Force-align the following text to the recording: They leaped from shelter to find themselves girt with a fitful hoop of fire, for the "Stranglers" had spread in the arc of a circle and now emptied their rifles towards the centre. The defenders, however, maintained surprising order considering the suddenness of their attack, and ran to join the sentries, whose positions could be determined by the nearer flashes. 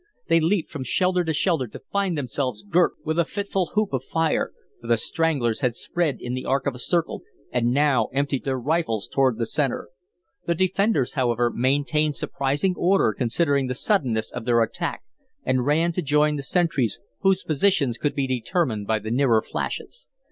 They 0.29 0.39
leaped 0.39 0.71
from 0.71 0.83
shelter 0.83 1.23
to 1.23 1.79
find 1.91 2.17
themselves 2.17 2.63
girt 2.63 2.93
with 3.05 3.19
a 3.19 3.23
fitful 3.23 3.73
hoop 3.75 3.93
of 3.93 4.03
fire, 4.03 4.51
for 4.81 4.87
the 4.87 4.97
"Stranglers" 4.97 5.59
had 5.59 5.75
spread 5.75 6.17
in 6.19 6.33
the 6.33 6.43
arc 6.43 6.65
of 6.65 6.73
a 6.73 6.79
circle 6.79 7.21
and 7.51 7.69
now 7.71 8.07
emptied 8.11 8.43
their 8.43 8.57
rifles 8.59 9.07
towards 9.07 9.37
the 9.37 9.45
centre. 9.45 9.89
The 10.47 10.55
defenders, 10.55 11.13
however, 11.13 11.51
maintained 11.51 12.15
surprising 12.15 12.73
order 12.75 13.13
considering 13.15 13.67
the 13.67 13.75
suddenness 13.75 14.31
of 14.31 14.45
their 14.45 14.63
attack, 14.63 15.03
and 15.43 15.67
ran 15.67 15.91
to 15.91 16.01
join 16.01 16.35
the 16.35 16.41
sentries, 16.41 16.99
whose 17.19 17.43
positions 17.43 17.99
could 17.99 18.15
be 18.15 18.25
determined 18.25 18.87
by 18.87 18.97
the 18.97 19.11
nearer 19.11 19.43
flashes. 19.43 20.07